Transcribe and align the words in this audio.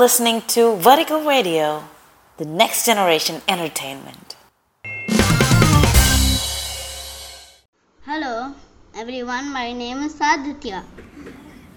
Listening 0.00 0.40
to 0.56 0.76
Vertical 0.76 1.20
Radio, 1.26 1.84
the 2.38 2.46
next 2.46 2.86
generation 2.86 3.42
entertainment. 3.46 4.34
Hello 8.06 8.54
everyone, 8.94 9.52
my 9.52 9.74
name 9.74 9.98
is 10.04 10.16
Aditya. 10.18 10.84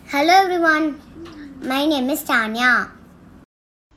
Hello 0.08 0.36
everyone, 0.44 1.02
my 1.62 1.86
name 1.86 2.10
is 2.10 2.24
Tanya. 2.24 2.92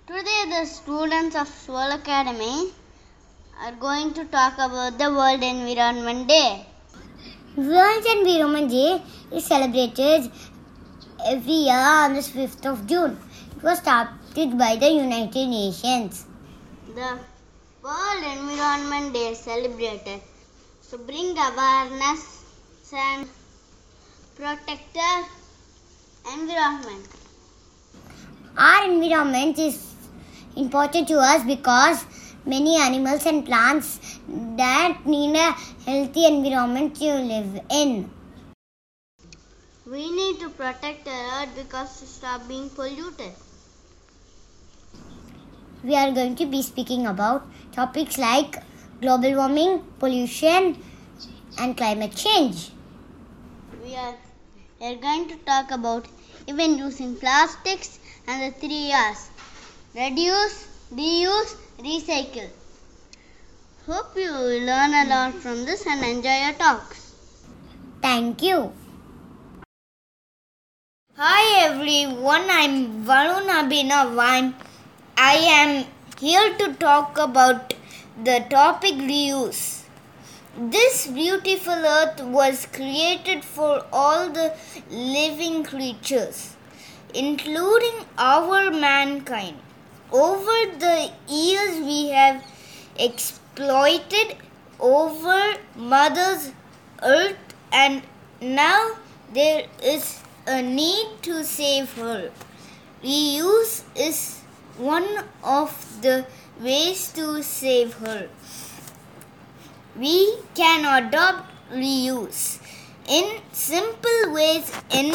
Today, 0.09 0.43
the 0.55 0.65
students 0.65 1.37
of 1.37 1.47
Swirl 1.47 1.93
Academy 1.93 2.73
are 3.63 3.77
going 3.79 4.13
to 4.15 4.25
talk 4.25 4.55
about 4.55 4.99
the 4.99 5.09
World 5.19 5.45
Environment 5.45 6.27
Day. 6.27 6.67
World 7.57 8.05
Environment 8.17 8.69
Day 8.69 9.01
is 9.31 9.45
celebrated 9.45 10.33
every 11.25 11.61
year 11.71 11.79
on 11.79 12.15
the 12.15 12.23
5th 12.23 12.67
of 12.67 12.89
June. 12.89 13.17
It 13.57 13.63
was 13.63 13.79
started 13.79 14.59
by 14.59 14.77
the 14.77 14.91
United 14.91 15.49
Nations. 15.49 16.27
The 16.95 17.19
World 17.83 18.23
Environment 18.23 19.15
Day 19.15 19.33
celebrated 19.33 20.21
to 20.91 20.99
bring 20.99 21.31
awareness 21.39 22.45
and 22.93 23.27
protect 24.37 24.93
the 24.93 25.25
environment. 26.35 27.09
Our 28.59 28.91
environment 28.91 29.59
is 29.59 29.95
important 30.55 31.09
to 31.09 31.19
us 31.19 31.43
because 31.45 32.05
many 32.45 32.77
animals 32.77 33.25
and 33.25 33.43
plants 33.47 34.19
that 34.59 34.99
need 35.07 35.35
a 35.35 35.53
healthy 35.87 36.27
environment 36.27 36.95
to 36.97 37.15
live 37.15 37.61
in. 37.71 38.11
We 39.87 40.11
need 40.11 40.41
to 40.41 40.51
protect 40.51 41.07
the 41.07 41.19
earth 41.39 41.57
because 41.57 42.01
to 42.01 42.07
stop 42.07 42.47
being 42.47 42.69
polluted. 42.69 43.33
We 45.87 45.95
are 45.95 46.11
going 46.11 46.35
to 46.39 46.47
be 46.47 46.63
speaking 46.63 47.07
about 47.07 47.47
topics 47.73 48.19
like 48.19 48.57
global 49.01 49.37
warming, 49.37 49.85
pollution, 50.01 50.83
and 51.61 51.77
climate 51.77 52.17
change. 52.17 52.71
We 53.85 53.95
are, 53.95 54.17
we 54.81 54.87
are 54.89 54.97
going 54.97 55.29
to 55.29 55.37
talk 55.51 55.71
about 55.71 56.09
even 56.49 56.77
using 56.77 57.15
plastics 57.15 58.01
and 58.27 58.43
the 58.43 58.59
three 58.59 58.93
R's 58.93 59.31
reduce, 59.95 60.67
reuse, 60.93 61.55
recycle. 61.79 62.51
Hope 63.87 64.17
you 64.17 64.33
will 64.33 64.67
learn 64.67 64.93
a 64.93 65.09
lot 65.09 65.35
from 65.35 65.65
this 65.67 65.87
and 65.87 66.05
enjoy 66.05 66.37
your 66.47 66.55
talks. 66.55 67.13
Thank 68.03 68.43
you. 68.43 68.73
Hi 71.15 71.65
everyone, 71.65 72.51
I'm 72.51 73.05
Varun 73.05 73.47
Abhinav. 73.61 74.19
I'm, 74.21 74.55
I 75.19 75.37
am 75.37 75.87
here 76.21 76.55
to 76.59 76.75
talk 76.75 77.17
about 77.17 77.73
the 78.23 78.45
topic 78.51 78.97
reuse. 78.97 79.85
This 80.59 81.07
beautiful 81.07 81.73
earth 81.73 82.21
was 82.23 82.67
created 82.67 83.43
for 83.43 83.87
all 83.91 84.29
the 84.29 84.55
living 84.91 85.65
creatures, 85.65 86.55
including 87.15 88.05
our 88.19 88.71
mankind. 88.71 89.57
Over 90.13 90.59
the 90.85 91.11
years, 91.27 91.79
we 91.79 92.09
have 92.11 92.45
exploited 92.99 94.37
over 94.79 95.55
Mother's 95.75 96.53
earth, 97.03 97.55
and 97.73 98.03
now 98.43 98.97
there 99.33 99.65
is 99.83 100.21
a 100.47 100.61
need 100.61 101.23
to 101.23 101.43
save 101.43 101.95
her. 101.95 102.31
Reuse 103.03 103.83
is 103.95 104.43
one 104.79 105.25
of 105.43 106.03
the 106.03 106.27
ways 106.61 107.11
to 107.13 107.43
save 107.43 107.95
her. 107.95 108.29
We 109.97 110.39
can 110.55 110.85
adopt 110.85 111.51
reuse 111.73 112.61
in 113.09 113.41
simple 113.53 114.33
ways 114.33 114.71
in 114.91 115.15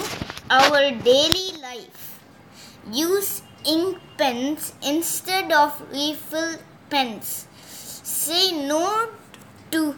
our 0.50 0.92
daily 0.92 1.62
life. 1.62 2.20
Use 2.92 3.44
ink 3.66 3.98
pens 4.18 4.74
instead 4.82 5.52
of 5.52 5.82
refill 5.92 6.58
pens. 6.90 7.48
Say 7.64 8.52
no 8.68 9.10
to 9.72 9.96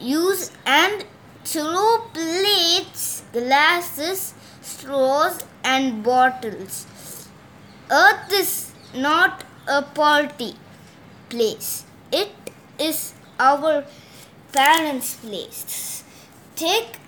use 0.00 0.50
and 0.66 1.04
throw 1.44 2.08
plates, 2.12 3.22
glasses, 3.32 4.34
straws, 4.60 5.44
and 5.62 6.02
bottles. 6.02 6.86
Earth 7.90 8.32
is 8.32 8.69
not 8.94 9.44
a 9.68 9.82
party 9.82 10.56
place, 11.28 11.84
it 12.10 12.32
is 12.78 13.14
our 13.38 13.84
parents' 14.52 15.16
place. 15.16 16.02
Take 16.56 16.98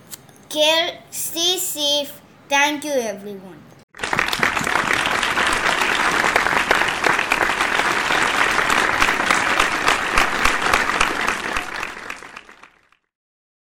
care, 0.49 0.99
stay 1.11 1.57
safe. 1.59 2.21
Thank 2.49 2.85
you, 2.85 2.93
everyone. 2.93 3.59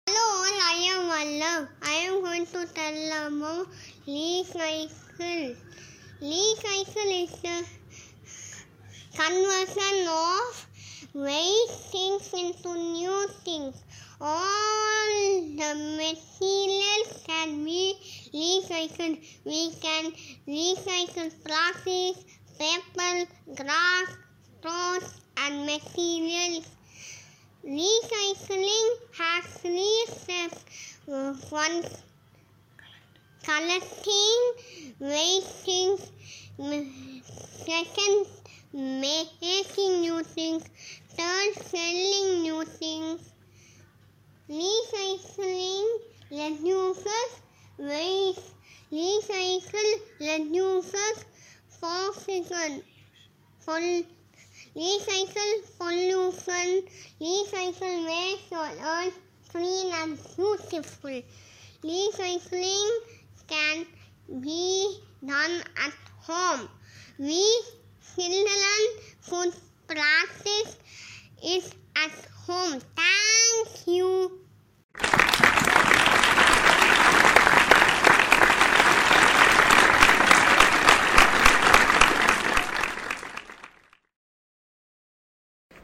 Hello, 0.07 0.45
I 0.63 0.77
am 0.93 1.03
Vallav. 1.11 1.69
I 1.83 1.93
am 2.07 2.23
going 2.23 2.47
to 2.47 2.67
tell 2.73 3.27
about 3.27 3.67
recycle. 4.07 5.57
Recycle 6.21 7.25
is 7.25 7.31
the 7.43 7.65
conversion 9.19 10.07
of 10.09 10.67
waste 11.15 11.81
things 11.93 12.33
into 12.35 12.75
new 12.75 13.29
things. 13.45 13.75
All 14.21 15.11
the 15.61 15.71
materials 16.03 17.25
can 17.27 17.65
be 17.65 17.95
recycled. 18.35 19.19
We 19.45 19.73
can 19.87 20.13
recycle 20.47 21.31
plastic, 21.45 22.17
paper, 22.59 23.13
glass, 23.55 24.17
straws, 24.59 25.21
and 25.39 25.67
materials. 25.67 26.67
Recycling 27.65 28.89
has 29.19 29.45
three 29.63 30.07
steps. 30.09 30.65
One, 31.51 31.83
collecting 33.45 34.41
wasting. 35.01 35.97
M- 36.59 37.23
Second, 37.67 38.27
making 38.77 40.01
new 40.03 40.23
things. 40.23 40.65
Third, 41.09 41.55
selling 41.65 42.43
new 42.43 42.65
things. 42.65 43.33
Recycling 44.51 45.99
reduces 46.33 47.31
waste. 47.79 48.55
Recycle 48.91 49.93
reduces 50.19 51.25
pollution. 51.81 52.83
Pol- 53.67 54.05
Recycle 54.77 55.55
pollution. 55.79 56.89
Recycle 57.21 58.05
makes 58.07 58.51
your 58.51 58.71
earth 58.95 59.19
clean 59.51 59.93
and 59.95 60.19
beautiful. 60.37 61.23
Recycling 61.85 62.91
can 63.49 63.87
be 64.41 65.01
done 65.27 65.63
at 65.77 65.95
home. 66.21 66.69
We 67.19 67.63
children 68.17 68.85
put 69.29 69.55
plastic 69.89 70.69
is 71.45 71.71
at 71.95 72.13
home. 72.47 72.81
Thank 72.97 73.87
you. 73.87 74.41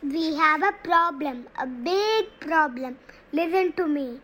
We 0.02 0.34
have 0.36 0.62
a 0.62 0.72
problem, 0.84 1.48
a 1.58 1.66
big 1.66 2.26
problem. 2.40 2.96
Listen 3.32 3.72
to 3.74 3.86
me. 3.86 4.20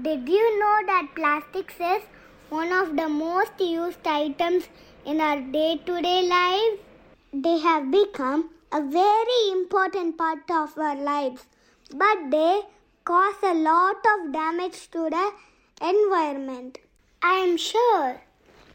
Did 0.00 0.28
you 0.28 0.58
know 0.58 0.76
that 0.86 1.14
plastics 1.14 1.74
is 1.78 2.02
one 2.48 2.72
of 2.72 2.96
the 2.96 3.08
most 3.08 3.52
used 3.60 4.06
items 4.06 4.68
in 5.06 5.20
our 5.20 5.40
day 5.40 5.80
to 5.86 6.00
day 6.02 6.22
lives? 6.28 6.91
They 7.34 7.58
have 7.60 7.90
become 7.90 8.50
a 8.70 8.82
very 8.82 9.50
important 9.52 10.18
part 10.18 10.50
of 10.50 10.76
our 10.76 10.96
lives, 10.96 11.46
but 11.90 12.30
they 12.30 12.60
cause 13.06 13.36
a 13.42 13.54
lot 13.54 13.96
of 14.12 14.32
damage 14.34 14.90
to 14.90 15.08
the 15.08 15.32
environment. 15.80 16.76
I 17.22 17.36
am 17.36 17.56
sure 17.56 18.20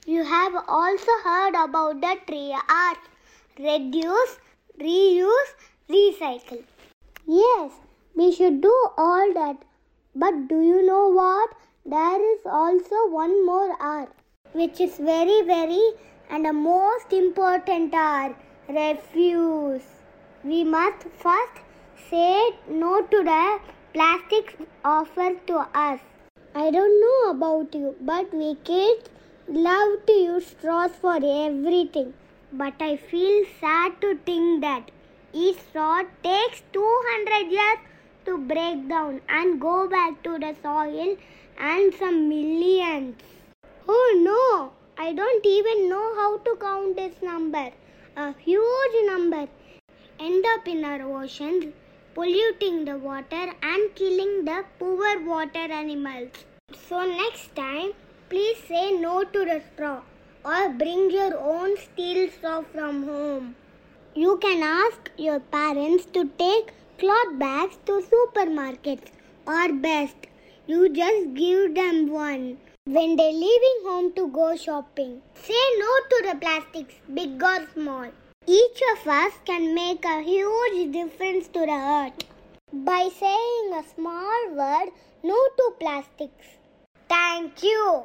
you 0.07 0.23
have 0.23 0.55
also 0.67 1.11
heard 1.23 1.53
about 1.53 2.01
the 2.01 2.15
three 2.25 2.51
R's 2.67 2.97
reduce, 3.59 4.39
reuse, 4.79 5.53
recycle. 5.87 6.63
Yes, 7.27 7.71
we 8.15 8.31
should 8.31 8.61
do 8.61 8.75
all 8.97 9.33
that. 9.35 9.57
But 10.15 10.47
do 10.47 10.59
you 10.61 10.83
know 10.83 11.09
what? 11.09 11.51
There 11.85 12.33
is 12.33 12.39
also 12.45 13.07
one 13.09 13.45
more 13.45 13.79
R, 13.79 14.07
which 14.53 14.81
is 14.81 14.97
very, 14.97 15.43
very 15.43 15.91
and 16.31 16.43
the 16.43 16.53
most 16.53 17.13
important 17.13 17.93
are 17.93 18.35
refuse. 18.69 19.81
We 20.43 20.63
must 20.63 21.03
first 21.17 21.61
say 22.09 22.51
no 22.69 23.01
to 23.01 23.23
the 23.23 23.59
plastics 23.93 24.53
offered 24.83 25.45
to 25.47 25.59
us. 25.73 25.99
I 26.53 26.69
don't 26.71 27.01
know 27.01 27.31
about 27.31 27.73
you, 27.73 27.95
but 28.01 28.33
we 28.33 28.55
kids 28.63 29.09
love 29.47 30.05
to 30.07 30.13
use 30.13 30.47
straws 30.47 30.91
for 30.99 31.15
everything. 31.15 32.13
But 32.51 32.73
I 32.79 32.97
feel 32.97 33.45
sad 33.59 34.01
to 34.01 34.17
think 34.25 34.61
that 34.61 34.91
each 35.33 35.59
straw 35.59 36.03
takes 36.23 36.63
200 36.73 37.51
years 37.51 37.79
to 38.25 38.37
break 38.37 38.87
down 38.89 39.21
and 39.29 39.61
go 39.61 39.87
back 39.87 40.21
to 40.23 40.37
the 40.37 40.55
soil 40.61 41.17
and 41.57 41.93
some 41.93 42.27
millions. 42.27 43.15
Oh 43.87 44.07
no, 44.29 44.71
I 44.97 45.13
don't 45.13 45.45
even 45.45 45.89
know 45.89 46.15
how 46.15 46.37
to 46.37 46.55
count 46.59 46.95
this 46.97 47.21
number. 47.21 47.71
A 48.19 48.33
huge 48.39 48.95
number 49.05 49.47
end 50.19 50.45
up 50.53 50.67
in 50.67 50.83
our 50.83 51.03
oceans, 51.03 51.65
polluting 52.15 52.83
the 52.85 52.97
water 52.97 53.53
and 53.61 53.93
killing 53.93 54.43
the 54.43 54.65
poor 54.79 55.23
water 55.23 55.71
animals. 55.71 56.31
So 56.89 57.05
next 57.05 57.55
time, 57.55 57.91
please 58.27 58.57
say 58.67 58.93
no 58.93 59.23
to 59.23 59.45
the 59.45 59.61
straw 59.71 60.01
or 60.43 60.69
bring 60.69 61.11
your 61.11 61.37
own 61.37 61.77
steel 61.77 62.31
straw 62.31 62.63
from 62.63 63.05
home. 63.07 63.55
You 64.15 64.37
can 64.37 64.63
ask 64.63 65.11
your 65.17 65.39
parents 65.39 66.05
to 66.13 66.27
take 66.39 66.73
cloth 66.97 67.37
bags 67.37 67.77
to 67.85 68.01
supermarkets 68.01 69.11
or 69.45 69.71
best 69.73 70.15
you 70.65 70.89
just 70.89 71.35
give 71.35 71.75
them 71.75 72.09
one 72.11 72.57
when 72.95 73.17
they're 73.17 73.33
leaving 73.33 73.79
home 73.85 74.13
to 74.13 74.29
go 74.29 74.55
shopping. 74.55 75.21
Say 75.35 75.63
no 75.77 75.91
to 76.11 76.17
the 76.27 76.35
plastics, 76.39 76.95
big 77.13 77.43
or 77.43 77.67
small. 77.73 78.07
Each 78.45 78.81
of 78.93 79.05
us 79.05 79.33
can 79.45 79.75
make 79.75 80.05
a 80.05 80.21
huge 80.21 80.93
difference 80.93 81.49
to 81.49 81.65
the 81.71 81.79
earth 81.97 82.23
by 82.71 83.09
saying 83.19 83.73
a 83.73 83.83
small 83.93 84.49
word 84.51 84.91
no 85.21 85.35
to 85.57 85.73
plastics. 85.81 86.47
Thank 87.09 87.61
you. 87.61 88.03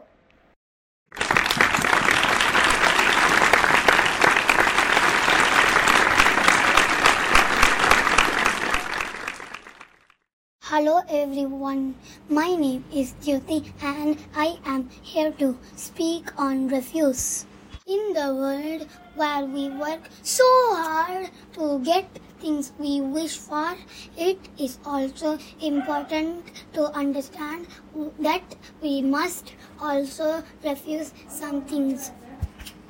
Hello 10.72 11.02
everyone, 11.06 11.96
my 12.30 12.54
name 12.54 12.82
is 12.94 13.12
Jyoti 13.20 13.72
and 13.82 14.16
I 14.34 14.56
am 14.64 14.88
here 15.02 15.30
to 15.32 15.58
speak 15.76 16.30
on 16.40 16.68
refuse. 16.68 17.44
In 17.86 18.14
the 18.14 18.34
world 18.34 18.88
where 19.14 19.44
we 19.44 19.68
work 19.68 20.00
so 20.22 20.46
hard 20.74 21.28
to 21.58 21.78
get 21.80 22.08
things 22.40 22.72
we 22.78 23.02
wish 23.02 23.36
for, 23.36 23.76
it 24.16 24.38
is 24.56 24.78
also 24.86 25.38
important 25.60 26.50
to 26.72 26.84
understand 26.94 27.66
that 28.20 28.56
we 28.80 29.02
must 29.02 29.52
also 29.78 30.42
refuse 30.64 31.12
some 31.28 31.60
things. 31.66 32.12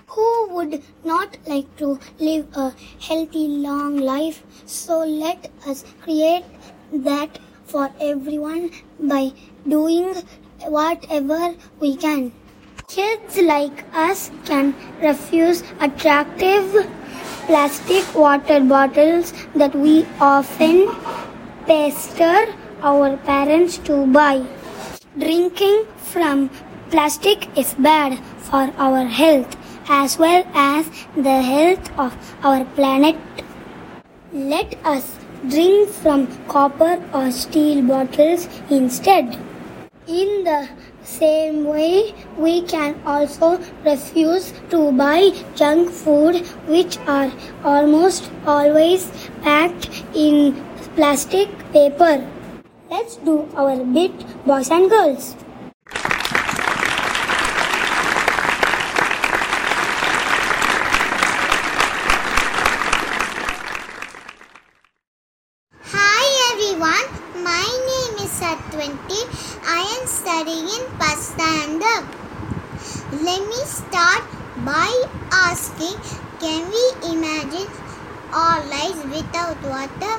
Who 0.06 0.49
would 0.50 0.84
not 1.05 1.37
like 1.49 1.76
to 1.79 1.99
live 2.20 2.46
a 2.56 2.75
healthy 3.00 3.49
long 3.49 3.96
life? 3.96 4.44
So 4.67 5.00
let 5.00 5.50
us 5.67 5.84
create 6.02 6.44
that 6.93 7.40
for 7.72 7.90
everyone 8.00 8.70
by 9.00 9.32
doing 9.66 10.14
whatever 10.76 11.54
we 11.80 11.96
can. 11.96 12.32
Kids 12.88 13.38
like 13.40 13.84
us 13.94 14.30
can 14.44 14.74
refuse 15.00 15.62
attractive 15.80 16.74
plastic 17.46 18.14
water 18.14 18.60
bottles 18.72 19.32
that 19.54 19.74
we 19.74 19.94
often 20.20 20.82
pester 21.66 22.54
our 22.82 23.16
parents 23.30 23.78
to 23.88 24.06
buy. 24.19 24.44
Drinking 25.19 25.86
from 25.96 26.50
plastic 26.90 27.48
is 27.56 27.74
bad 27.74 28.19
for 28.50 28.70
our 28.76 29.04
health 29.04 29.56
as 29.88 30.19
well 30.19 30.44
as 30.54 30.86
the 31.16 31.40
health 31.42 31.90
of 31.98 32.14
our 32.42 32.64
planet. 32.76 33.16
Let 34.32 34.76
us 34.84 35.21
drink 35.49 35.89
from 35.89 36.27
copper 36.49 37.03
or 37.12 37.31
steel 37.31 37.83
bottles 37.83 38.49
instead. 38.71 39.39
In 40.06 40.44
the 40.44 40.69
same 41.03 41.65
way, 41.65 42.15
we 42.37 42.62
can 42.62 43.00
also 43.06 43.61
refuse 43.85 44.53
to 44.71 44.93
buy 44.93 45.31
junk 45.55 45.91
food 45.91 46.47
which 46.67 46.99
are 47.06 47.33
almost 47.65 48.31
always 48.47 49.11
packed 49.43 49.91
in 50.15 50.55
plastic 50.97 51.49
paper. 51.73 52.27
Let's 52.91 53.17
do 53.17 53.49
our 53.56 53.77
bit, 53.85 54.12
boys 54.44 54.71
and 54.71 54.91
girls. 54.91 55.35
Hi 65.94 66.53
everyone, 66.53 67.09
my 67.44 67.69
name 67.91 68.15
is 68.25 68.32
Satwanti. 68.41 69.21
I 69.65 69.82
am 69.97 70.06
studying 70.06 70.85
Pastanda. 70.99 72.06
Let 73.43 73.50
me 73.50 73.65
start 73.65 74.23
by 74.65 74.89
asking 75.33 75.97
Can 76.39 76.71
we 76.75 76.83
imagine 77.12 77.67
our 78.33 78.65
lives 78.73 79.03
without 79.15 79.61
water? 79.65 80.13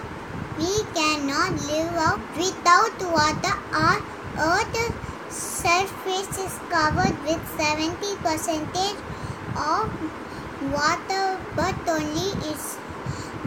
We 0.58 0.84
cannot 0.94 1.54
live 1.70 1.94
out 2.08 2.20
without 2.36 3.00
water. 3.16 3.54
Our 3.72 4.02
earth 4.48 4.76
surface 5.30 6.38
is 6.38 6.60
covered 6.70 7.16
with 7.24 7.40
70% 7.56 8.68
of 9.56 9.88
water, 10.74 11.40
but 11.56 11.76
only 11.88 12.30
is 12.52 12.76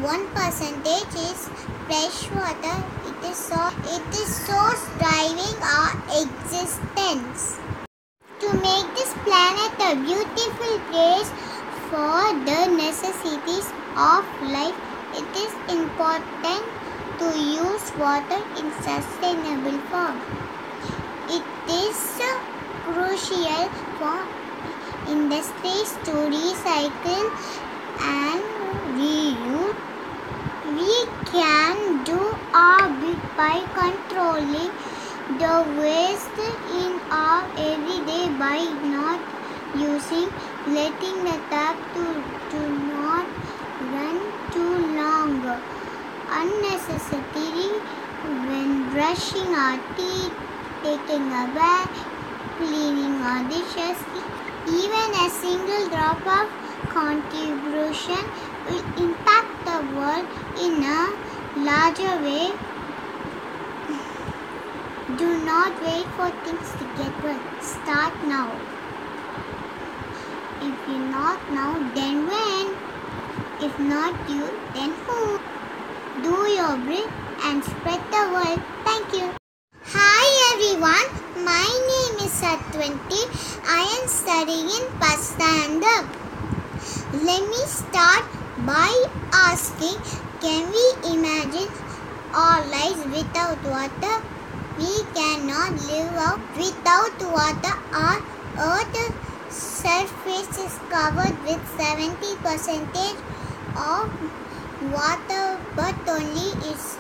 one 0.09 0.27
percentage 0.29 1.21
is 1.29 1.51
fresh 1.85 2.31
water. 2.31 2.77
It 3.13 3.31
is 3.31 3.37
so 3.37 3.69
it 3.85 4.21
is 4.25 4.37
so 4.49 4.73
driving 5.05 5.57
our 5.77 5.93
existence. 6.25 7.66
To 8.41 8.53
make 8.53 8.89
this 8.95 9.15
planet 9.25 9.73
a 9.81 9.97
beautiful 9.97 10.79
place 10.91 11.31
for 11.89 12.21
the 12.45 12.67
necessities 12.69 13.73
of 13.97 14.27
life, 14.43 14.77
it 15.15 15.25
is 15.45 15.53
important 15.73 16.63
to 17.19 17.27
use 17.39 17.87
water 17.97 18.41
in 18.61 18.71
sustainable 18.83 19.79
form. 19.89 20.21
It 21.31 21.45
is 21.67 22.21
crucial 22.85 23.69
for 23.99 24.21
industries 25.09 25.97
to 26.05 26.13
recycle 26.37 27.27
and 28.01 28.43
reuse 29.01 29.77
we 30.77 31.07
can 31.31 32.05
do 32.05 32.21
our 32.53 32.89
bit 33.01 33.21
by 33.37 33.63
controlling 33.75 34.71
the 35.27 35.55
waste 35.79 36.39
in 36.81 36.93
our 37.11 37.43
everyday 37.59 38.29
by 38.39 38.59
not 38.95 39.21
using 39.75 40.29
letting 40.67 41.19
the 41.25 41.37
tap 41.51 41.77
to, 41.95 42.05
to 42.51 42.61
not 42.95 43.27
run 43.93 44.19
too 44.53 44.75
long 44.95 45.43
unnecessary 46.31 47.71
when 48.47 48.91
brushing 48.93 49.53
our 49.55 49.79
teeth 49.97 50.33
taking 50.83 51.27
a 51.43 51.45
bath 51.59 51.91
cleaning 52.59 53.21
our 53.23 53.43
dishes 53.49 53.99
even 54.69 55.11
a 55.25 55.29
single 55.31 55.89
drop 55.89 56.25
of 56.27 56.47
contribution 56.91 58.25
will 58.67 58.85
impact 59.05 59.53
the 59.65 59.79
world 59.95 60.27
in 60.61 60.83
a 60.83 61.27
larger 61.65 62.15
way. 62.23 62.51
Do 65.15 65.39
not 65.45 65.71
wait 65.83 66.05
for 66.19 66.31
things 66.43 66.69
to 66.79 66.85
get 66.99 67.23
well. 67.23 67.39
Start 67.61 68.13
now. 68.27 68.51
If 70.61 70.89
you 70.89 70.99
not 70.99 71.39
now, 71.53 71.79
then 71.95 72.27
when? 72.27 72.75
If 73.63 73.79
not 73.79 74.19
you, 74.29 74.51
then 74.75 74.91
who? 75.07 75.39
Do 76.25 76.35
your 76.51 76.77
bit 76.79 77.07
and 77.45 77.63
spread 77.63 78.03
the 78.11 78.25
word. 78.35 78.61
Thank 78.83 79.15
you. 79.15 79.31
Hi 79.95 80.27
everyone, 80.51 81.09
my 81.45 81.67
name 81.93 82.27
is 82.27 82.35
Satwanti. 82.43 83.23
I 83.79 83.87
am 83.87 84.09
studying 84.09 84.69
in 84.69 84.91
Pastanda. 84.99 86.03
Let 87.13 87.47
me 87.49 87.63
start 87.79 88.25
by 88.67 88.91
asking 89.33 90.01
Can 90.41 90.69
we 90.69 91.15
imagine 91.15 91.71
our 92.35 92.67
lives 92.67 93.05
without 93.07 93.63
water? 93.63 94.36
We 94.79 95.05
cannot 95.15 95.73
live 95.89 96.13
out 96.21 96.41
without 96.55 97.17
water. 97.33 97.75
Our 97.95 98.21
earth 98.59 98.97
surface 99.49 100.59
is 100.59 100.75
covered 100.91 101.37
with 101.45 101.63
70% 101.79 103.17
of 103.75 104.11
water 104.93 105.59
but 105.75 105.95
only 106.07 106.53
is 106.69 106.99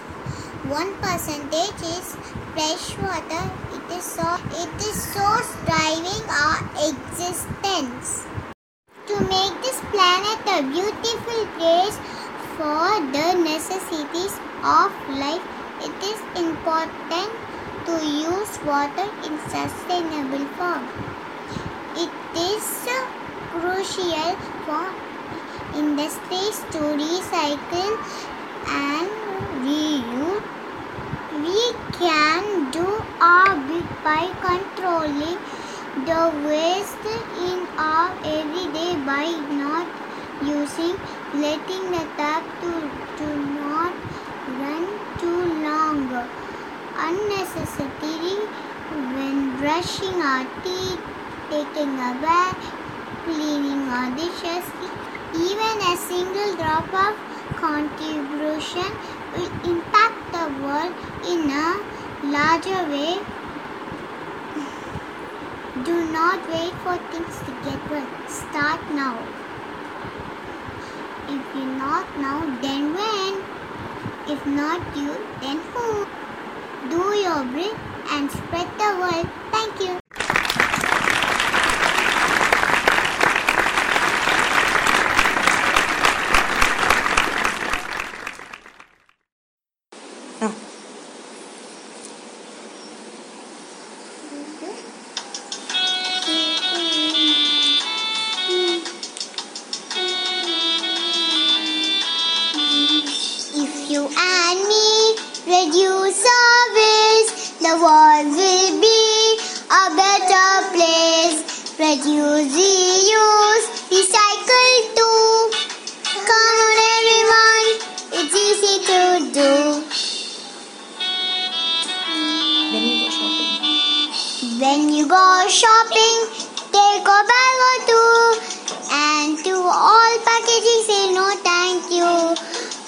1% 0.64 1.52
is 1.84 2.16
fresh 2.54 2.96
water. 2.96 3.44
It 3.76 3.92
is 3.92 4.04
so 4.04 4.28
it 4.64 4.72
is 4.80 4.96
source 5.12 5.52
driving 5.68 6.24
our 6.32 6.58
existence. 6.88 8.24
To 9.06 9.20
make 9.20 9.54
this 9.62 9.80
planet 9.92 10.40
a 10.48 10.62
beautiful 10.62 11.46
place 11.58 11.98
for 12.56 12.88
the 13.12 13.34
necessities 13.44 14.40
of 14.64 14.90
life, 15.12 15.44
it 15.82 15.92
is 16.02 16.18
important 16.34 17.45
to 17.86 17.96
use 18.04 18.58
water 18.64 19.08
in 19.26 19.38
sustainable 19.48 20.46
form. 20.58 20.86
It 21.96 22.10
is 22.36 22.66
crucial 23.52 24.36
for 24.66 24.86
industries 25.74 26.58
to 26.72 26.80
recycle 27.00 27.92
and 28.68 29.08
reuse. 29.66 30.42
We 31.44 31.62
can 31.98 32.70
do 32.70 32.86
our 33.20 33.56
bit 33.68 33.88
by 34.02 34.22
controlling 34.46 35.38
the 36.08 36.22
waste 36.46 37.06
in 37.50 37.66
our 37.78 38.10
everyday 38.24 38.96
by 39.10 39.26
not 39.62 39.86
using 40.42 40.96
letting 41.34 41.90
the 41.90 42.04
tap 42.16 42.44
to, 42.62 42.72
to 43.18 43.36
not 43.60 43.94
run 44.58 44.86
too 45.18 45.62
long 45.62 46.08
unnecessary 46.98 48.36
when 49.14 49.56
brushing 49.58 50.20
our 50.30 50.44
teeth 50.62 51.00
taking 51.50 51.94
a 52.08 52.12
bath 52.24 52.72
cleaning 53.24 53.82
our 53.98 54.10
dishes 54.16 54.64
even 55.34 55.76
a 55.92 55.96
single 55.96 56.56
drop 56.56 56.92
of 57.06 57.14
contribution 57.56 58.90
will 59.36 59.52
impact 59.72 60.20
the 60.36 60.46
world 60.62 60.94
in 61.34 61.50
a 61.50 61.68
larger 62.36 62.82
way 62.90 63.18
do 65.84 66.10
not 66.10 66.48
wait 66.48 66.72
for 66.82 66.96
things 67.12 67.38
to 67.46 67.52
get 67.64 67.90
well. 67.90 68.06
Start 68.26 68.80
now. 68.92 69.18
If 71.28 71.54
you 71.54 71.66
not 71.66 72.18
now, 72.18 72.40
then 72.62 72.94
when? 72.94 73.44
If 74.26 74.46
not 74.46 74.96
you, 74.96 75.14
then 75.42 75.58
who? 75.72 76.15
Do 76.88 77.14
your 77.16 77.44
bit 77.46 77.78
and 78.10 78.32
spread 78.32 78.68
the 78.78 78.98
word. 79.00 79.28
Thank 79.52 79.80
you. 79.80 80.05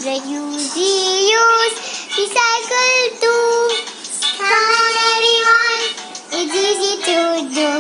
Reduce, 0.09 0.73
reuse, 0.73 1.77
recycle 2.17 3.21
too. 3.21 3.53
Come 4.39 4.71
on, 4.81 4.95
everyone, 5.13 5.85
it's 6.33 6.55
easy 6.67 6.95
to 7.09 7.19
do. 7.59 7.73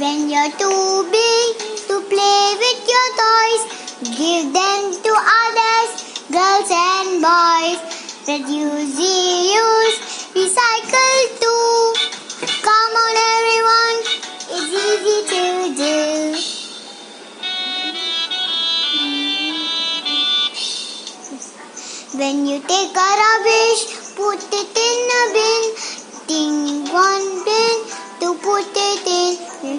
When 0.00 0.18
you're 0.30 0.52
too 0.56 0.88
big 1.12 1.48
to 1.88 2.00
play 2.08 2.44
with 2.62 2.80
your 2.92 3.08
toys, 3.20 3.62
give 4.16 4.46
them 4.56 4.82
to 5.04 5.12
others, 5.44 5.90
girls 6.32 6.70
and 6.72 7.20
boys. 7.20 7.80
Reduce, 8.26 8.96
reuse, 8.96 9.98
recycle 10.32 11.20
too. 11.44 11.92
Come 12.62 12.94
on, 13.04 13.14
everyone, 13.36 13.98
it's 14.48 14.72
easy 14.72 15.18
to 15.28 15.42
do. 15.76 16.37
When 22.18 22.48
you 22.48 22.58
take 22.58 22.96
a 22.96 23.10
rubbish, 23.22 23.82
put 24.16 24.42
it 24.42 24.78
in 24.86 25.10
a 25.18 25.24
bin. 25.34 25.62
Think 26.26 26.92
one 26.92 27.44
bin 27.44 27.78
to 28.18 28.34
put 28.42 28.66
it 28.74 29.06
in. 29.06 29.78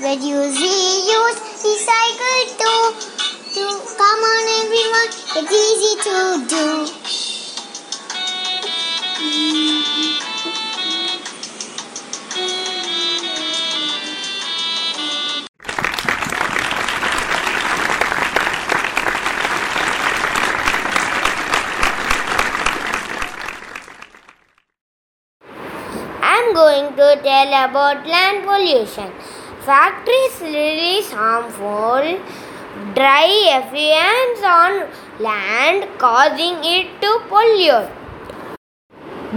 Reduce, 0.00 0.56
reuse, 0.64 1.40
recycle 1.60 2.42
too. 2.62 2.84
To 3.52 3.64
come 4.00 4.24
on, 4.32 4.44
everyone, 4.62 5.10
it's 5.36 5.52
easy 5.52 5.94
to 6.04 6.16
do. 6.48 7.23
To 27.44 27.50
tell 27.50 27.70
about 27.70 28.06
land 28.06 28.44
pollution. 28.44 29.10
Factories 29.60 30.40
release 30.40 31.10
harmful 31.12 32.18
dry 32.94 33.28
effluents 33.50 34.42
on 34.42 34.88
land, 35.20 35.86
causing 35.98 36.56
it 36.62 37.00
to 37.00 37.20
pollute. 37.28 37.90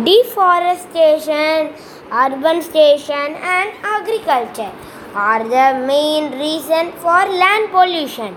Deforestation, 0.03 1.73
urbanization, 2.09 3.35
and 3.41 3.71
agriculture 3.83 4.71
are 5.13 5.43
the 5.43 5.85
main 5.85 6.31
reason 6.31 6.91
for 6.93 7.25
land 7.25 7.71
pollution. 7.71 8.35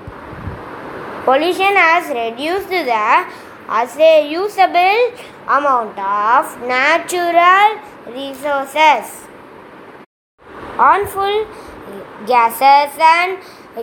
Pollution 1.25 1.77
has 1.77 2.09
reduced 2.09 2.69
the 2.69 3.27
as 3.69 3.97
a 3.99 4.31
usable 4.31 5.13
amount 5.49 5.99
of 5.99 6.61
natural 6.67 7.79
resources. 8.13 9.30
Harmful 10.81 11.47
gases 12.27 12.99
and 13.07 13.37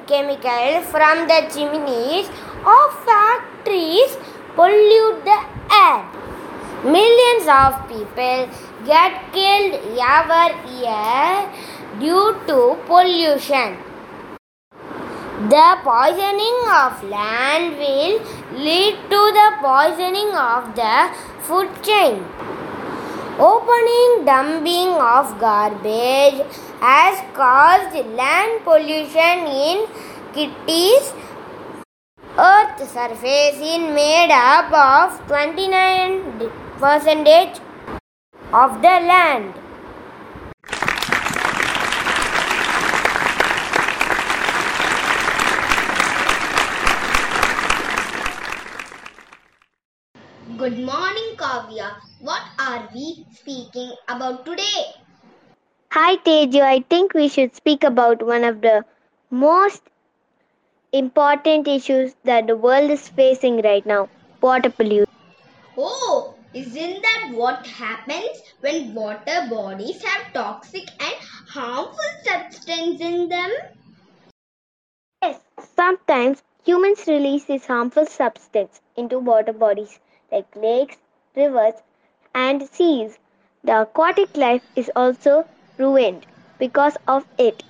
chemicals 0.07 0.85
from 0.93 1.27
the 1.31 1.41
chimneys 1.53 2.27
of 2.75 2.95
factories 3.09 4.15
pollute 4.55 5.19
the 5.27 5.37
air. 5.79 5.99
Millions 6.95 7.45
of 7.57 7.75
people 7.91 8.49
get 8.87 9.19
killed 9.31 9.75
every 10.07 10.79
year 10.79 11.47
due 11.99 12.35
to 12.47 12.59
pollution. 12.87 13.77
The 15.53 15.67
poisoning 15.83 16.59
of 16.81 17.03
land 17.03 17.77
will 17.77 18.19
lead 18.67 18.95
to 19.11 19.21
the 19.39 19.49
poisoning 19.61 20.31
of 20.35 20.73
the 20.75 20.95
food 21.41 21.69
chain. 21.83 22.25
Opening 23.39 24.25
dumping 24.25 24.93
of 25.09 25.39
garbage 25.39 26.41
has 26.79 27.19
caused 27.35 27.95
land 28.15 28.63
pollution 28.63 29.47
in 29.47 29.87
cities. 30.33 31.13
Earth 32.37 32.77
surface 32.87 33.57
is 33.57 33.79
made 33.95 34.29
up 34.31 34.71
of 34.71 35.27
29 35.27 36.51
percentage 36.79 37.59
of 38.53 38.81
the 38.83 38.95
land. 39.09 39.53
Good 50.57 50.79
morning, 50.79 51.35
Kavya. 51.37 51.95
What 52.19 52.41
are 52.59 52.89
we 52.93 53.25
speaking 53.31 53.91
about 54.07 54.45
today? 54.45 55.06
Hi 55.91 56.17
Teju, 56.17 56.61
I 56.61 56.81
think 56.89 57.13
we 57.13 57.27
should 57.29 57.55
speak 57.55 57.83
about 57.83 58.21
one 58.21 58.43
of 58.43 58.61
the 58.61 58.85
most 59.29 59.83
important 60.91 61.67
issues 61.67 62.15
that 62.23 62.47
the 62.47 62.55
world 62.57 62.89
is 62.89 63.07
facing 63.07 63.61
right 63.61 63.85
now 63.85 64.09
water 64.41 64.69
pollution. 64.69 65.05
Oh, 65.77 66.35
isn't 66.53 67.01
that 67.01 67.31
what 67.33 67.65
happens 67.65 68.41
when 68.59 68.93
water 68.93 69.47
bodies 69.49 70.03
have 70.03 70.33
toxic 70.33 70.89
and 70.99 71.15
harmful 71.49 72.11
substances 72.23 73.01
in 73.01 73.29
them? 73.29 73.51
Yes, 75.21 75.39
sometimes 75.75 76.43
humans 76.65 77.07
release 77.07 77.45
this 77.45 77.65
harmful 77.67 78.05
substance 78.05 78.81
into 78.95 79.19
water 79.19 79.53
bodies 79.53 79.99
like 80.31 80.53
lakes, 80.55 80.97
rivers, 81.35 81.75
and 82.33 82.67
seas. 82.69 83.19
The 83.63 83.81
aquatic 83.83 84.35
life 84.35 84.63
is 84.75 84.91
also 84.95 85.47
ruined 85.77 86.25
because 86.59 86.97
of 87.07 87.25
it. 87.37 87.63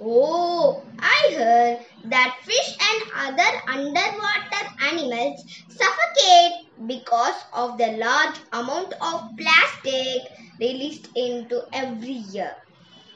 Oh, 0.00 0.88
I 0.98 1.32
heard 1.36 1.86
that 2.10 2.36
fish 2.42 2.76
and 2.80 3.02
other 3.28 3.62
underwater 3.68 4.66
animals 4.80 5.44
suffocate 5.68 6.52
because 6.86 7.34
of 7.52 7.78
the 7.78 7.92
large 7.98 8.36
amount 8.52 8.92
of 9.00 9.20
plastic 9.38 10.22
released 10.60 11.08
into 11.14 11.62
every 11.72 12.12
year. 12.34 12.54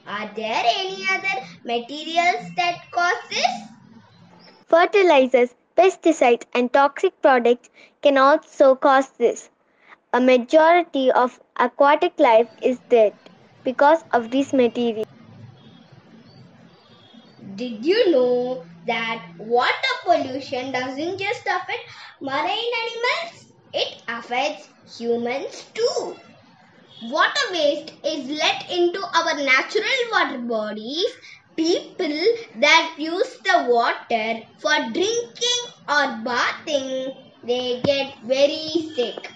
Are 0.06 0.30
there 0.34 0.62
any 0.64 1.04
other 1.10 1.46
materials 1.64 2.50
that 2.56 2.76
cause 2.92 3.28
this? 3.30 3.52
Fertilizers, 4.68 5.54
pesticides, 5.76 6.44
and 6.54 6.72
toxic 6.72 7.20
products 7.22 7.70
can 8.02 8.16
also 8.18 8.74
cause 8.74 9.10
this. 9.12 9.50
A 10.12 10.20
majority 10.20 11.10
of 11.10 11.40
aquatic 11.56 12.18
life 12.18 12.48
is 12.62 12.78
dead 12.88 13.14
because 13.64 14.04
of 14.12 14.30
this 14.30 14.52
material. 14.52 15.04
Did 17.56 17.84
you 17.84 18.10
know 18.10 18.64
that 18.86 19.24
water 19.38 19.94
pollution 20.04 20.72
doesn't 20.72 21.18
just 21.18 21.42
affect 21.46 21.80
marine 22.20 22.72
animals? 22.84 23.52
It 23.72 24.02
affects 24.08 24.68
humans 24.98 25.70
too. 25.74 26.20
Water 27.00 27.52
waste 27.52 27.92
is 28.04 28.28
let 28.30 28.70
into 28.70 29.00
our 29.14 29.34
natural 29.42 29.98
water 30.12 30.38
bodies. 30.40 31.06
People 31.56 32.24
that 32.60 32.94
use 32.98 33.40
the 33.44 33.66
water 33.68 34.40
for 34.58 34.92
drinking 34.92 35.62
or 35.88 36.22
bathing, 36.24 37.12
they 37.42 37.80
get 37.82 38.14
very 38.24 38.92
sick. 38.94 39.30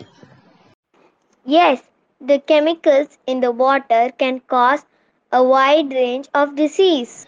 Yes, 1.45 1.83
the 2.21 2.39
chemicals 2.41 3.19
in 3.27 3.41
the 3.41 3.51
water 3.53 4.13
can 4.19 4.41
cause 4.41 4.85
a 5.33 5.43
wide 5.43 5.93
range 5.93 6.29
of 6.35 6.55
disease. 6.57 7.27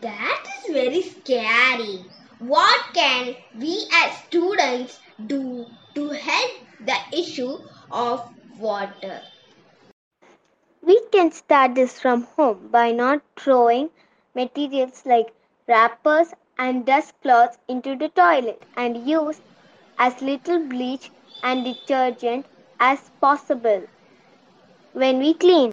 That 0.00 0.44
is 0.58 0.72
very 0.72 1.02
scary. 1.02 2.04
What 2.38 2.80
can 2.92 3.36
we 3.58 3.88
as 3.92 4.16
students 4.18 5.00
do 5.26 5.66
to 5.94 6.08
help 6.10 6.50
the 6.80 6.96
issue 7.12 7.58
of 7.90 8.28
water? 8.58 9.22
We 10.82 11.00
can 11.12 11.30
start 11.32 11.74
this 11.74 11.98
from 12.00 12.22
home 12.36 12.68
by 12.68 12.92
not 12.92 13.22
throwing 13.36 13.90
materials 14.34 15.02
like 15.04 15.34
wrappers 15.68 16.34
and 16.58 16.84
dust 16.86 17.14
cloths 17.22 17.58
into 17.68 17.96
the 17.96 18.08
toilet 18.08 18.62
and 18.76 19.06
use 19.08 19.40
as 19.98 20.20
little 20.20 20.58
bleach 20.60 21.10
and 21.42 21.64
detergent 21.64 22.46
as 22.78 23.10
possible 23.20 23.86
when 24.92 25.18
we 25.18 25.34
clean. 25.34 25.72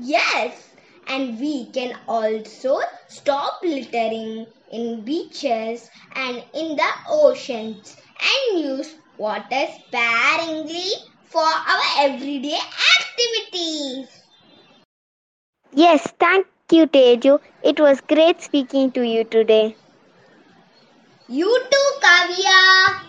Yes, 0.00 0.70
and 1.06 1.38
we 1.40 1.66
can 1.70 1.98
also 2.08 2.80
stop 3.08 3.60
littering 3.62 4.46
in 4.70 5.04
beaches 5.04 5.90
and 6.14 6.42
in 6.54 6.76
the 6.76 6.90
oceans 7.08 7.96
and 8.20 8.60
use 8.60 8.94
water 9.18 9.66
sparingly 9.86 10.90
for 11.24 11.42
our 11.42 11.82
everyday 11.98 12.58
activities. 13.00 14.22
Yes, 15.72 16.10
thank 16.18 16.46
you, 16.70 16.86
Teju. 16.86 17.40
It 17.62 17.80
was 17.80 18.00
great 18.00 18.40
speaking 18.42 18.90
to 18.92 19.02
you 19.02 19.24
today. 19.24 19.76
You 21.28 21.48
too, 21.70 21.90
Kavya. 22.00 23.00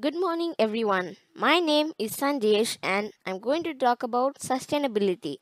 Good 0.00 0.14
morning, 0.28 0.54
everyone. 0.58 1.16
My 1.34 1.58
name 1.58 1.94
is 1.98 2.14
Sanjesh, 2.14 2.76
and 2.82 3.12
I'm 3.24 3.38
going 3.38 3.62
to 3.62 3.72
talk 3.72 4.02
about 4.02 4.38
sustainability. 4.38 5.36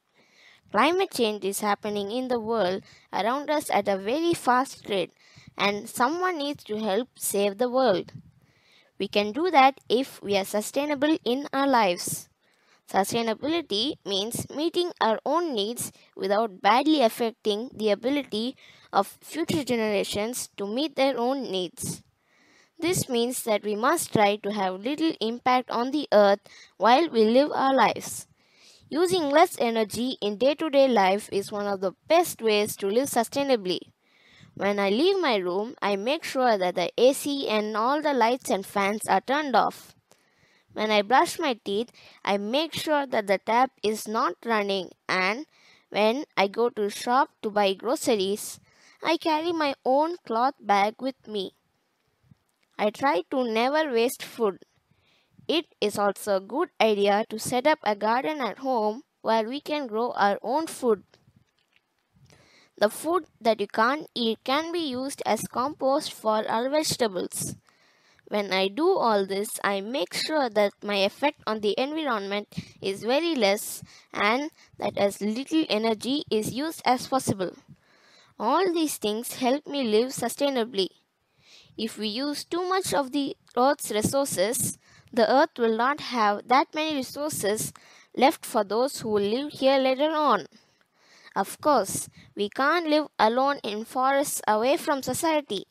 Climate 0.71 1.11
change 1.11 1.45
is 1.45 1.59
happening 1.59 2.13
in 2.13 2.29
the 2.29 2.39
world 2.39 2.85
around 3.13 3.51
us 3.51 3.69
at 3.69 3.89
a 3.89 3.97
very 3.97 4.33
fast 4.33 4.89
rate, 4.89 5.13
and 5.59 5.89
someone 5.89 6.39
needs 6.39 6.63
to 6.63 6.77
help 6.79 7.09
save 7.19 7.59
the 7.59 7.69
world. 7.69 8.13
We 8.97 9.09
can 9.09 9.33
do 9.33 9.51
that 9.51 9.81
if 9.89 10.23
we 10.23 10.37
are 10.37 10.45
sustainable 10.45 11.19
in 11.25 11.49
our 11.53 11.67
lives. 11.67 12.29
Sustainability 12.89 13.95
means 14.05 14.49
meeting 14.55 14.93
our 15.01 15.19
own 15.27 15.53
needs 15.53 15.91
without 16.15 16.63
badly 16.63 17.03
affecting 17.03 17.71
the 17.75 17.91
ability 17.91 18.57
of 18.93 19.19
future 19.21 19.65
generations 19.65 20.49
to 20.57 20.65
meet 20.65 20.95
their 20.95 21.19
own 21.19 21.43
needs. 21.51 22.05
This 22.79 23.09
means 23.09 23.43
that 23.45 23.65
we 23.65 23.75
must 23.75 24.13
try 24.13 24.37
to 24.37 24.53
have 24.53 24.81
little 24.85 25.13
impact 25.21 25.71
on 25.71 25.91
the 25.91 26.09
earth 26.13 26.41
while 26.77 27.09
we 27.09 27.25
live 27.25 27.51
our 27.53 27.75
lives. 27.75 28.27
Using 28.89 29.31
less 29.31 29.59
energy 29.59 30.19
in 30.23 30.39
day 30.39 30.55
to 30.55 30.71
day 30.71 30.87
life 30.87 31.29
is 31.33 31.51
one 31.51 31.67
of 31.67 31.81
the 31.81 31.93
best 32.09 32.41
ways 32.41 32.77
to 32.77 32.87
live 32.87 33.09
sustainably. 33.09 33.81
When 34.55 34.79
I 34.79 34.91
leave 34.91 35.19
my 35.21 35.37
room, 35.37 35.75
I 35.83 35.97
make 35.97 36.25
sure 36.25 36.57
that 36.57 36.77
the 36.77 36.93
AC 36.97 37.49
and 37.49 37.77
all 37.77 38.01
the 38.01 38.15
lights 38.15 38.51
and 38.51 38.65
fans 38.65 39.07
are 39.09 39.21
turned 39.21 39.57
off. 39.57 39.97
When 40.75 40.93
I 40.93 41.03
brush 41.03 41.41
my 41.41 41.55
teeth, 41.65 41.91
I 42.25 42.37
make 42.39 42.75
sure 42.75 43.07
that 43.07 43.27
the 43.27 43.39
tap 43.39 43.73
is 43.83 44.07
not 44.07 44.37
running 44.45 44.91
and 45.09 45.47
when 45.91 46.27
I 46.37 46.47
go 46.47 46.71
to 46.71 46.89
shop 46.91 47.31
to 47.43 47.51
buy 47.51 47.75
groceries, 47.75 48.61
I 49.03 49.17
carry 49.17 49.53
my 49.53 49.75
own 49.85 50.19
cloth 50.25 50.55
bag 50.61 51.03
with 51.03 51.27
me. 51.27 51.56
I 52.79 52.91
try 52.91 53.23
to 53.31 53.45
never 53.45 53.93
waste 53.93 54.23
food. 54.23 54.59
It 55.49 55.67
is 55.81 55.99
also 55.99 56.37
a 56.37 56.41
good 56.41 56.71
idea 56.81 57.25
to 57.31 57.39
set 57.39 57.67
up 57.67 57.79
a 57.83 57.97
garden 57.97 58.41
at 58.41 58.59
home 58.59 59.03
where 59.23 59.49
we 59.49 59.61
can 59.61 59.87
grow 59.87 60.13
our 60.13 60.39
own 60.43 60.67
food. 60.67 61.05
The 62.79 62.91
food 62.91 63.27
that 63.41 63.61
you 63.61 63.67
can't 63.67 64.07
eat 64.15 64.39
can 64.45 64.71
be 64.73 64.79
used 64.81 65.23
as 65.27 65.49
compost 65.49 66.13
for 66.13 66.49
our 66.49 66.69
vegetables. 66.71 67.57
When 68.29 68.53
I 68.53 68.69
do 68.69 68.89
all 68.97 69.27
this, 69.27 69.59
I 69.65 69.81
make 69.81 70.15
sure 70.15 70.51
that 70.51 70.73
my 70.83 70.97
effect 70.97 71.41
on 71.47 71.61
the 71.61 71.75
environment 71.79 72.49
is 72.83 73.03
very 73.05 73.35
less 73.35 73.83
and 74.13 74.51
that 74.79 74.99
as 74.99 75.21
little 75.21 75.65
energy 75.69 76.25
is 76.31 76.53
used 76.53 76.83
as 76.85 77.09
possible. 77.09 77.55
All 78.39 78.73
these 78.73 78.99
things 78.99 79.37
help 79.37 79.67
me 79.67 79.85
live 79.85 80.09
sustainably. 80.09 80.89
If 81.79 81.99
we 81.99 82.09
use 82.09 82.45
too 82.45 82.67
much 82.67 82.95
of 82.95 83.13
the 83.13 83.37
earth's 83.57 83.91
resources, 83.91 84.79
the 85.13 85.31
earth 85.31 85.59
will 85.59 85.77
not 85.77 86.01
have 86.01 86.49
that 86.49 86.75
many 86.75 86.97
resources 86.97 87.73
left 88.17 88.47
for 88.47 88.65
those 88.65 89.01
who 89.01 89.11
will 89.11 89.23
live 89.23 89.53
here 89.53 89.79
later 89.79 90.11
on. 90.11 90.47
Of 91.35 91.61
course, 91.61 92.09
we 92.35 92.49
can't 92.49 92.89
live 92.89 93.09
alone 93.19 93.59
in 93.63 93.85
forests 93.85 94.41
away 94.49 94.79
from 94.79 95.03
society. 95.03 95.67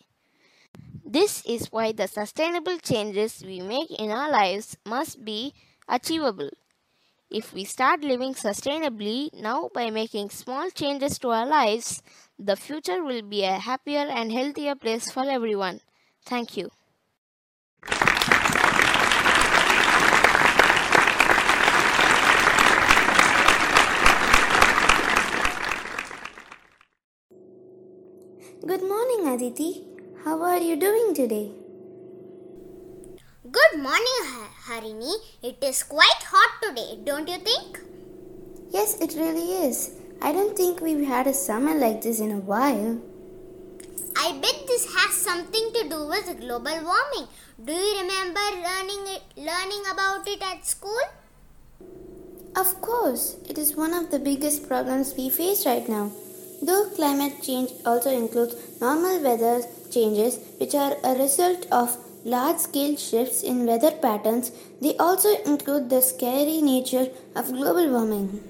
This 1.04 1.44
is 1.46 1.72
why 1.72 1.92
the 1.92 2.08
sustainable 2.08 2.78
changes 2.78 3.44
we 3.44 3.62
make 3.62 3.90
in 3.90 4.12
our 4.12 4.30
lives 4.30 4.78
must 4.86 5.26
be 5.26 5.54
achievable. 5.88 6.52
If 7.32 7.52
we 7.52 7.64
start 7.64 8.02
living 8.02 8.36
sustainably 8.36 9.34
now 9.34 9.70
by 9.74 9.90
making 9.90 10.30
small 10.30 10.70
changes 10.70 11.18
to 11.20 11.30
our 11.30 11.48
lives, 11.48 12.04
the 12.38 12.56
future 12.56 13.04
will 13.04 13.24
be 13.24 13.44
a 13.44 13.54
happier 13.58 14.06
and 14.08 14.32
healthier 14.32 14.76
place 14.76 15.12
for 15.12 15.28
everyone. 15.28 15.82
Thank 16.26 16.58
you. 16.58 16.72
Good 28.66 28.82
morning, 28.82 29.28
Aditi. 29.28 29.86
How 30.24 30.42
are 30.42 30.58
you 30.58 30.76
doing 30.76 31.14
today? 31.14 31.52
Good 33.52 33.80
morning, 33.80 34.18
Harini. 34.66 35.14
It 35.44 35.64
is 35.64 35.84
quite 35.84 36.24
hot 36.24 36.54
today, 36.64 36.98
don't 37.04 37.28
you 37.28 37.38
think? 37.38 37.80
Yes, 38.72 39.00
it 39.00 39.14
really 39.14 39.68
is. 39.68 39.92
I 40.24 40.32
don't 40.32 40.58
think 40.58 40.82
we've 40.82 41.06
had 41.06 41.28
a 41.28 41.34
summer 41.34 41.76
like 41.76 42.02
this 42.02 42.20
in 42.20 42.32
a 42.32 42.40
while. 42.40 43.00
I 44.18 44.32
bet 44.42 44.68
this 44.68 44.86
has 44.96 45.14
something 45.16 45.74
to 45.74 45.90
do 45.90 46.08
with 46.08 46.40
global 46.40 46.78
warming. 46.90 47.28
Do 47.64 47.74
you 47.74 48.02
remember 48.02 48.46
learning 48.66 49.04
it, 49.16 49.24
learning 49.38 49.84
about 49.92 50.28
it 50.28 50.42
at 50.42 50.66
school? 50.66 51.06
Of 52.56 52.82
course, 52.82 53.36
it 53.50 53.58
is 53.58 53.76
one 53.76 53.94
of 53.94 54.12
the 54.12 54.20
biggest 54.20 54.68
problems 54.68 55.14
we 55.18 55.30
face 55.30 55.66
right 55.66 55.88
now. 55.90 56.12
Though 56.62 56.90
climate 56.96 57.44
change 57.44 57.72
also 57.86 58.10
includes 58.10 58.56
normal 58.80 59.22
weather 59.22 59.62
changes, 59.92 60.40
which 60.60 60.74
are 60.74 60.96
a 61.04 61.16
result 61.16 61.68
of 61.72 61.98
large 62.24 62.58
scale 62.58 62.96
shifts 62.96 63.44
in 63.44 63.66
weather 63.66 63.92
patterns, 63.92 64.52
they 64.82 64.96
also 64.98 65.36
include 65.44 65.90
the 65.90 66.02
scary 66.02 66.62
nature 66.62 67.10
of 67.36 67.52
global 67.52 67.90
warming. 67.90 68.42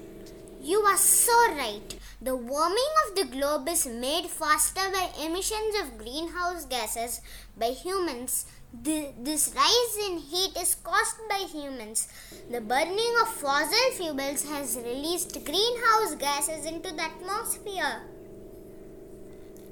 You 0.62 0.78
are 0.80 0.96
so 0.96 1.32
right. 1.54 1.95
The 2.26 2.34
warming 2.34 2.94
of 3.04 3.14
the 3.14 3.24
globe 3.32 3.68
is 3.68 3.86
made 3.86 4.26
faster 4.26 4.90
by 4.92 5.10
emissions 5.24 5.76
of 5.80 5.96
greenhouse 5.96 6.64
gases 6.64 7.20
by 7.56 7.66
humans. 7.66 8.46
The, 8.82 9.12
this 9.22 9.54
rise 9.54 9.96
in 10.08 10.18
heat 10.18 10.56
is 10.56 10.74
caused 10.74 11.20
by 11.30 11.46
humans. 11.46 12.08
The 12.50 12.60
burning 12.60 13.14
of 13.22 13.28
fossil 13.28 13.92
fuels 13.92 14.42
has 14.48 14.76
released 14.76 15.44
greenhouse 15.44 16.16
gases 16.16 16.66
into 16.66 16.90
the 16.90 17.04
atmosphere. 17.04 18.02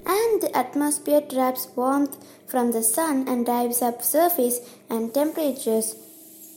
And 0.05 0.41
the 0.41 0.51
atmosphere 0.55 1.23
traps 1.29 1.67
warmth 1.75 2.15
from 2.47 2.71
the 2.71 2.83
sun 2.83 3.27
and 3.27 3.45
drives 3.45 3.81
up 3.81 4.01
surface 4.01 4.61
and 4.89 5.13
temperatures 5.13 5.97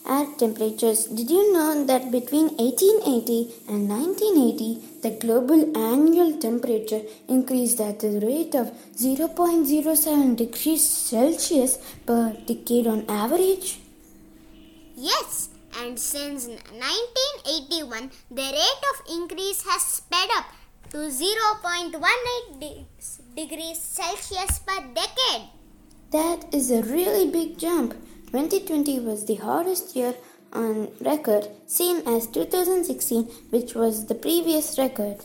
air 0.09 0.27
temperatures. 0.39 1.07
Did 1.07 1.31
you 1.31 1.53
know 1.53 1.85
that 1.85 2.11
between 2.11 2.49
1880 2.57 3.55
and 3.69 3.89
1980, 3.89 5.01
the 5.03 5.11
global 5.25 5.77
annual 5.77 6.39
temperature 6.39 7.03
increased 7.29 7.81
at 7.81 8.01
the 8.01 8.21
rate 8.21 8.55
of 8.55 8.73
0.07 8.97 10.37
degrees 10.37 10.89
Celsius 10.89 11.79
per 12.07 12.33
decade 12.47 12.87
on 12.87 13.05
average? 13.09 13.81
Yes, 14.97 15.51
and 15.81 15.99
since 15.99 16.49
1981, 16.49 18.11
the 18.31 18.49
rate 18.61 18.85
of 18.93 18.97
increase 19.17 19.63
has 19.65 19.83
sped 19.83 20.29
up 20.37 20.47
to 20.91 20.97
0.18 20.97 22.61
de- 22.61 22.87
degrees 23.37 23.79
Celsius 23.79 24.59
per 24.61 24.81
decade. 24.95 25.49
That 26.11 26.53
is 26.53 26.71
a 26.71 26.83
really 26.83 27.31
big 27.31 27.59
jump. 27.59 27.95
2020 28.31 29.01
was 29.01 29.25
the 29.25 29.37
hottest 29.37 29.97
year 29.97 30.15
on 30.53 30.89
record, 31.01 31.49
same 31.67 32.07
as 32.07 32.27
2016, 32.27 33.25
which 33.49 33.75
was 33.75 34.05
the 34.07 34.15
previous 34.15 34.79
record. 34.79 35.17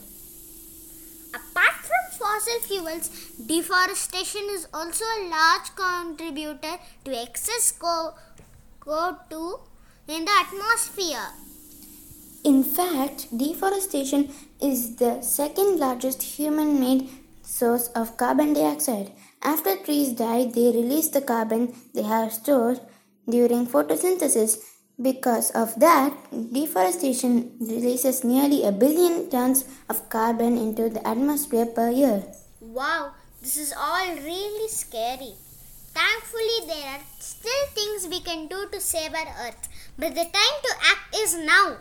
Apart 1.34 1.76
from 1.88 2.04
fossil 2.18 2.60
fuels, 2.60 3.10
deforestation 3.46 4.42
is 4.52 4.66
also 4.72 5.04
a 5.04 5.28
large 5.28 5.68
contributor 5.76 6.78
to 7.04 7.22
excess 7.22 7.74
CO2 7.78 9.60
in 10.08 10.24
the 10.24 10.30
atmosphere. 10.30 11.26
In 12.42 12.64
fact, 12.64 13.36
deforestation 13.36 14.30
is 14.62 14.96
the 14.96 15.20
second 15.20 15.78
largest 15.78 16.22
human 16.22 16.80
made 16.80 17.10
source 17.42 17.88
of 17.88 18.16
carbon 18.16 18.54
dioxide. 18.54 19.12
After 19.42 19.76
trees 19.76 20.12
die, 20.12 20.46
they 20.46 20.72
release 20.72 21.08
the 21.08 21.20
carbon 21.20 21.74
they 21.92 22.02
have 22.02 22.32
stored 22.32 22.80
during 23.28 23.66
photosynthesis. 23.66 24.58
Because 25.00 25.50
of 25.50 25.74
that, 25.80 26.14
deforestation 26.52 27.56
releases 27.60 28.22
nearly 28.22 28.64
a 28.64 28.70
billion 28.70 29.28
tons 29.28 29.64
of 29.88 30.08
carbon 30.08 30.56
into 30.56 30.88
the 30.88 31.06
atmosphere 31.06 31.66
per 31.66 31.90
year. 31.90 32.22
Wow, 32.60 33.12
this 33.42 33.56
is 33.56 33.74
all 33.76 34.14
really 34.14 34.68
scary. 34.68 35.34
Thankfully, 35.94 36.66
there 36.66 36.90
are 36.94 37.00
still 37.18 37.66
things 37.74 38.08
we 38.08 38.20
can 38.20 38.46
do 38.46 38.68
to 38.70 38.80
save 38.80 39.14
our 39.14 39.46
earth, 39.46 39.68
but 39.98 40.14
the 40.14 40.24
time 40.24 40.56
to 40.62 40.72
act 40.90 41.14
is 41.14 41.36
now. 41.36 41.76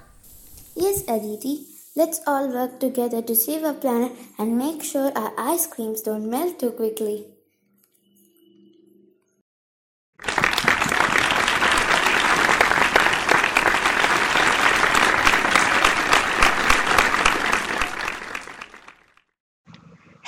Yes, 0.76 1.04
Aditi, 1.08 1.66
let's 1.96 2.22
all 2.26 2.48
work 2.48 2.80
together 2.80 3.22
to 3.22 3.36
save 3.36 3.64
our 3.64 3.74
planet 3.74 4.12
and 4.40 4.58
make 4.58 4.84
sure 4.84 5.12
our 5.16 5.34
ice 5.38 5.68
creams 5.68 6.02
don't 6.02 6.30
melt 6.30 6.60
too 6.60 6.72
quickly. 6.72 7.33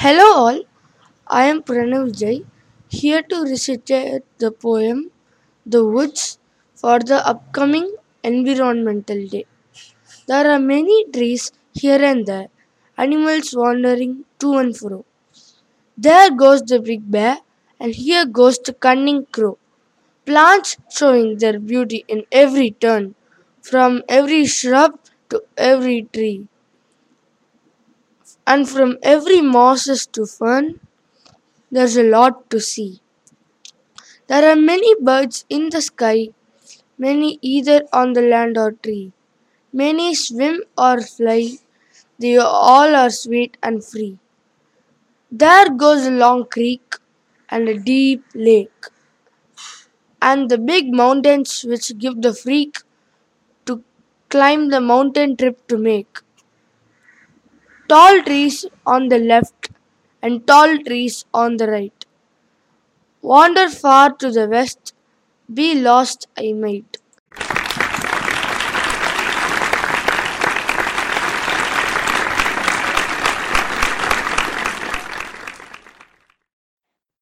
Hello 0.06 0.26
all, 0.40 0.58
I 1.26 1.46
am 1.52 1.64
Pranav 1.64 2.16
Jai, 2.16 2.42
here 2.88 3.24
to 3.24 3.38
recite 3.42 3.88
the 4.38 4.52
poem 4.52 5.10
The 5.66 5.84
Woods 5.84 6.38
for 6.76 7.00
the 7.00 7.28
upcoming 7.28 7.88
Environmental 8.24 9.26
Day. 9.26 9.46
There 10.28 10.48
are 10.52 10.60
many 10.60 11.06
trees 11.12 11.52
here 11.74 12.04
and 12.04 12.28
there, 12.28 12.50
animals 13.00 13.56
wandering 13.58 14.26
to 14.38 14.54
and 14.60 14.78
fro. 14.78 15.04
There 15.98 16.30
goes 16.30 16.62
the 16.62 16.80
big 16.80 17.10
bear, 17.10 17.40
and 17.80 17.96
here 17.96 18.28
goes 18.28 18.60
the 18.60 18.74
cunning 18.74 19.26
crow. 19.32 19.58
Plants 20.28 20.78
showing 20.92 21.40
their 21.40 21.58
beauty 21.58 22.06
in 22.08 22.26
every 22.32 22.70
turn, 22.70 23.16
from 23.64 24.04
every 24.08 24.46
shrub 24.46 25.00
to 25.32 25.42
every 25.58 26.04
tree 26.14 26.48
and 28.48 28.70
from 28.70 28.98
every 29.04 29.42
mosses 29.42 30.08
to 30.08 30.26
fern, 30.26 30.80
there's 31.72 31.98
a 31.98 32.04
lot 32.04 32.50
to 32.50 32.60
see. 32.60 33.02
There 34.28 34.48
are 34.52 34.58
many 34.58 34.94
birds 35.02 35.46
in 35.50 35.70
the 35.70 35.82
sky, 35.82 36.30
many 36.98 37.40
either 37.42 37.86
on 37.94 38.14
the 38.14 38.22
land 38.22 38.58
or 38.58 38.74
tree. 38.74 39.14
Many 39.74 40.16
swim 40.16 40.64
or 40.78 41.02
fly, 41.02 41.60
they 42.20 42.38
all 42.38 42.96
are 42.96 43.12
sweet 43.12 43.58
and 43.64 43.84
free. 43.86 44.20
There 45.32 45.70
goes 45.70 46.08
a 46.08 46.10
long 46.10 46.46
creek 46.48 46.96
and 47.50 47.70
a 47.70 47.78
deep 47.78 48.24
lake, 48.34 48.88
and 50.22 50.50
the 50.52 50.58
big 50.58 50.94
mountains 50.94 51.64
which 51.64 51.98
give 51.98 52.22
the 52.22 52.34
freak 52.34 52.80
to 53.66 53.84
climb 54.30 54.70
the 54.70 54.82
mountain 54.82 55.38
trip 55.38 55.68
to 55.68 55.78
make. 55.78 56.20
Tall 57.88 58.24
trees 58.24 58.66
on 58.86 59.10
the 59.10 59.20
left 59.20 59.70
and 60.22 60.46
tall 60.48 60.78
trees 60.80 61.26
on 61.34 61.58
the 61.58 61.68
right. 61.68 62.06
Wander 63.22 63.70
far 63.70 64.14
to 64.14 64.32
the 64.32 64.48
west, 64.48 64.96
be 65.54 65.80
lost 65.80 66.28
I 66.36 66.54
might. 66.54 66.98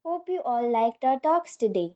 Hope 0.06 0.30
you 0.30 0.42
all 0.46 0.72
liked 0.72 1.04
our 1.04 1.20
talks 1.20 1.58
today. 1.58 1.96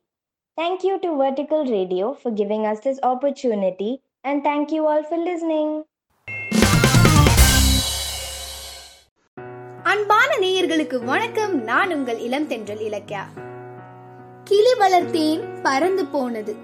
Thank 0.56 0.84
you 0.84 0.98
to 1.00 1.16
Vertical 1.16 1.64
Radio 1.64 2.12
for 2.12 2.30
giving 2.30 2.66
us 2.66 2.80
this 2.80 3.00
opportunity, 3.02 4.02
and 4.22 4.42
thank 4.42 4.70
you 4.72 4.86
all 4.86 5.02
for 5.02 5.16
listening. 5.16 5.84
அன்பான 9.88 10.36
நேயர்களுக்கு 10.36 11.04
வணக்கம். 11.04 11.62
நான் 11.62 11.94
உங்கள் 11.94 12.18
இளம் 12.18 12.46
தென்றல் 12.46 12.78
இலக்கியா. 12.78 13.20
கிளி 14.44 14.72
வளர்த்தேன் 14.78 15.40
பறந்து 15.62 16.06
போனது. 16.06 16.56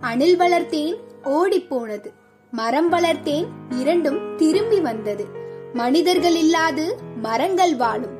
அணில் 0.00 0.38
வளர்த்தேன் 0.38 0.96
ஓடி 1.24 1.60
போனது. 1.60 2.12
மரம் 2.50 2.92
வளர்த்தேன் 2.92 3.46
இரண்டும் 3.70 4.36
திரும்பி 4.36 4.80
வந்தது. 4.80 5.26
மனிதர்கள் 5.72 6.34
இல்லாது 6.34 6.98
மரங்கள் 7.22 7.76
வாழும். 7.76 8.16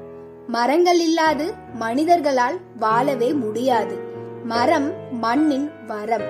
மரங்கள் 0.48 1.01
இல்லாது 1.01 1.55
மனிதர்களால் 1.75 2.61
வாழவே 2.79 3.33
முடியாது. 3.33 3.96
மரம் 4.44 5.18
மண்ணின் 5.18 5.70
வரம். 5.87 6.27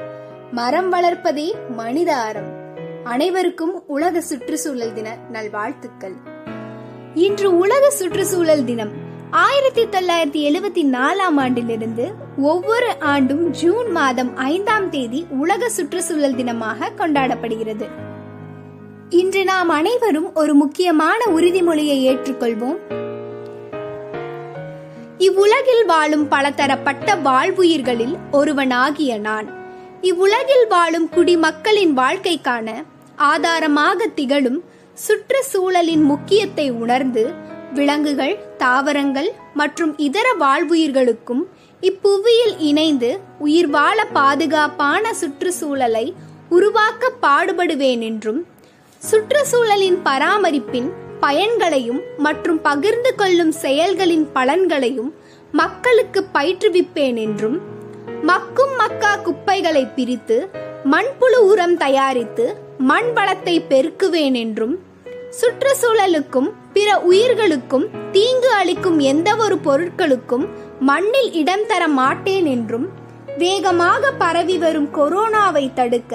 மரம் 0.52 0.92
வளர்ப்பதே 0.92 1.52
மனித 1.68 2.16
அறம். 2.16 2.60
அனைவருக்கும் 3.04 3.86
உலக 3.86 4.20
சுற்றுச்சூழல் 4.20 4.92
தின 4.92 5.16
நல்வாழ்த்துக்கள். 5.30 6.31
இன்று 7.14 7.58
உலக 7.58 7.90
சுற்றுச்சூழல் 7.90 8.64
தினம். 8.64 8.90
ஆயிரத்தி 9.30 9.84
தொள்ளாயிரத்தி 9.84 10.52
எழுபத்தி 10.52 10.94
நாலாம் 10.94 11.36
ஆண்டிலிருந்து 11.36 12.12
ஒவ்வொரு 12.38 13.00
ஆண்டும் 13.00 13.50
ஜூன் 13.50 13.90
மாதம் 13.90 14.36
ஐந்தாம் 14.36 14.90
தேதி 14.90 15.26
உலக 15.30 15.68
சுற்றுச்சூழல் 15.68 16.34
தினமாக 16.34 16.90
கொண்டாடப்படுகிறது. 16.96 17.88
இன்று 19.08 19.44
நாம் 19.44 19.68
அனைவரும் 19.68 20.34
ஒரு 20.34 20.54
முக்கியமான 20.54 21.24
உறுதிமொழியை 21.24 21.98
ஏற்றுக்கொள்வோம். 22.10 22.78
இவ்வுலகில் 25.18 25.84
வாழும் 25.86 26.28
பலதரப்பட்ட 26.28 27.14
வாழ்வுயிர்களில் 27.14 28.16
ஒருவனாகிய 28.30 29.18
நான். 29.18 29.48
இவ்வுலகில் 30.00 30.66
வாழும் 30.68 31.08
குடிமக்களின் 31.08 31.98
வாழ்க்கைக்கான 31.98 32.84
ஆதாரமாக 33.16 34.06
திகழும் 34.06 34.64
சுற்றுச்சூழலின் 34.96 36.04
முக்கியத்தை 36.04 36.66
உணர்ந்து 36.74 37.24
விலங்குகள் 37.72 38.34
தாவரங்கள் 38.56 39.28
மற்றும் 39.54 39.92
இதர 39.98 40.26
வாழ்வுயிர்களுக்கும் 40.38 41.42
இப்புவியில் 41.82 42.56
இணைந்து 42.60 43.10
உயிர் 43.38 43.70
வாழ 43.70 43.98
பாதுகாப்பான 44.12 45.12
சுற்றுச்சூழலை 45.14 46.04
உருவாக்க 46.48 47.10
பாடுபடுவேன் 47.22 48.02
என்றும் 48.02 48.40
சுற்றுச்சூழலின் 49.02 49.98
பராமரிப்பின் 50.04 50.90
பயன்களையும் 51.20 52.00
மற்றும் 52.18 52.60
பகிர்ந்து 52.62 53.12
கொள்ளும் 53.14 53.52
செயல்களின் 53.58 54.26
பலன்களையும் 54.34 55.10
மக்களுக்கு 55.52 56.20
பயிற்றுவிப்பேன் 56.34 57.18
என்றும் 57.18 57.58
மக்கும் 58.22 58.74
மக்கா 58.76 59.12
குப்பைகளை 59.16 59.84
பிரித்து 59.88 60.36
மண்புழு 60.90 61.38
உரம் 61.42 61.76
தயாரித்து 61.76 62.44
மண் 62.82 63.10
வளத்தை 63.12 63.54
பெருக்குவேன் 63.68 64.36
என்றும் 64.36 64.74
சுற்றுச்சூழலுக்கும் 65.30 66.48
பிற 66.72 66.88
உயிர்களுக்கும் 67.00 67.86
தீங்கு 68.12 68.50
அளிக்கும் 68.50 68.98
எந்த 69.02 69.30
ஒரு 69.36 69.56
பொருட்களுக்கும் 69.64 70.46
மண்ணில் 70.80 71.30
இடம் 71.32 71.66
தர 71.66 71.82
மாட்டேன் 71.92 72.46
என்றும் 72.46 72.86
வேகமாக 73.38 74.10
பரவி 74.12 74.56
வரும் 74.58 74.88
கொரோனாவை 74.92 75.64
தடுக்க 75.74 76.14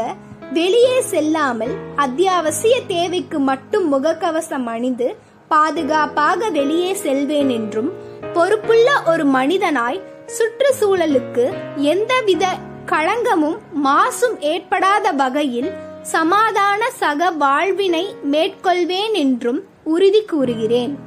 வெளியே 0.54 0.98
செல்லாமல் 1.04 1.74
அத்தியாவசிய 1.96 2.76
தேவைக்கு 2.88 3.40
மட்டும் 3.42 3.88
முகக்கவசம் 3.94 4.68
அணிந்து 4.68 5.08
பாதுகாப்பாக 5.52 6.50
வெளியே 6.50 6.94
செல்வேன் 6.98 7.50
என்றும் 7.50 7.90
பொறுப்புள்ள 8.34 8.88
ஒரு 9.06 9.26
மனிதனாய் 9.32 10.04
சுற்றுச்சூழலுக்கு 10.38 11.46
எந்தவித 11.86 12.46
களங்கமும் 12.92 13.58
மாசும் 13.86 14.40
ஏற்படாத 14.40 15.12
வகையில் 15.12 15.72
சமாதான 16.02 16.92
சக 16.92 17.30
வாழ்வினை 17.30 18.16
மேற்கொள்வேன் 18.32 19.14
என்றும் 19.14 19.64
உறுதி 19.84 20.26
கூறுகிறேன். 20.26 20.98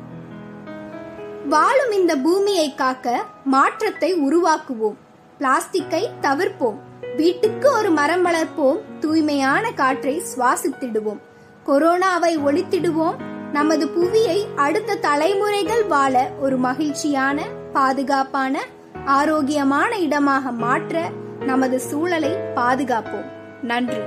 வாழும் 1.49 1.93
இந்த 1.93 2.17
பூமியை 2.17 2.75
காக்க 2.75 3.25
மாற்றத்தை 3.45 4.15
உருவாக்குவோம். 4.15 4.95
பிளாஸ்டிக்கை 5.39 6.11
தவிர்ப்போம். 6.23 6.79
வீட்டுக்கு 7.17 7.73
ஒரு 7.73 7.91
மரம் 7.91 8.27
வளர்ப்போம். 8.27 8.81
தூய்மையான 8.99 9.71
காற்றை 9.71 10.23
சுவாசித்திடுவோம். 10.37 11.21
கொரோனாவை 11.67 12.39
ஒழித்திடுவோம். 12.47 13.15
நமது 13.53 13.89
புவியை 13.89 14.47
அடுத்த 14.57 14.95
தலைமுறைகள் 14.95 15.85
வாழ 15.85 16.31
ஒரு 16.41 16.57
மகிழ்ச்சியான 16.57 17.47
பாதுகாப்பான 17.73 18.65
ஆரோக்கியமான 19.05 19.99
இடமாக 19.99 20.51
மாற்ற 20.51 21.11
நமது 21.47 21.81
சூழலை 21.81 22.33
பாதுகாப்போம் 22.55 23.29
நன்றி 23.63 24.03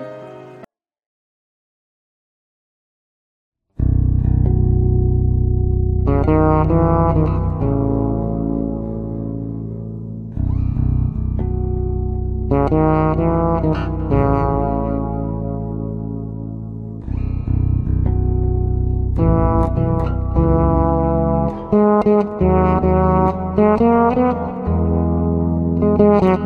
Thank 26.06 26.24
you. 26.24 26.43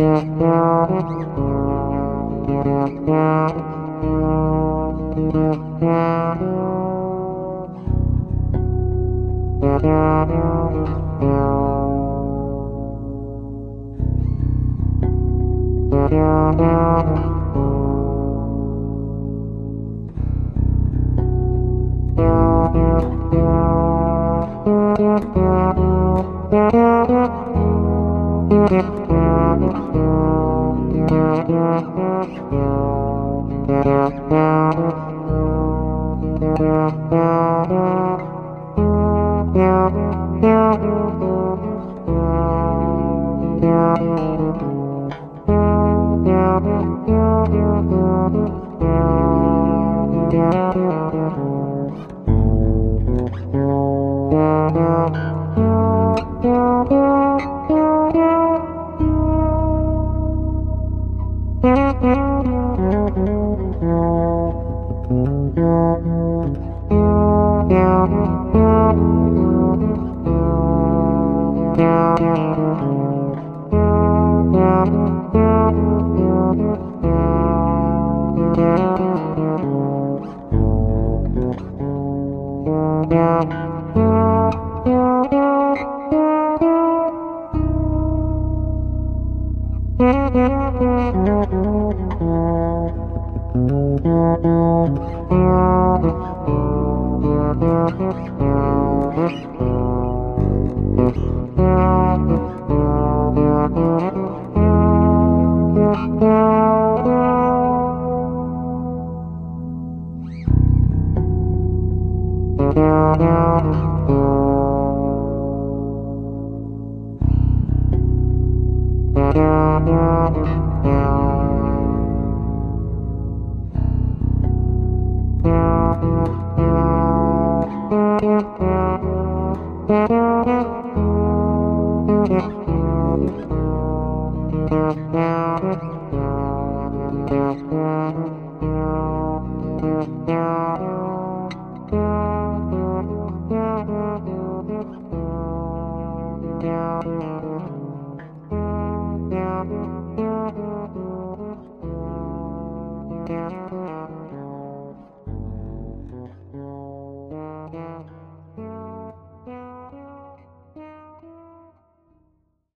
Yeah. 0.00 0.29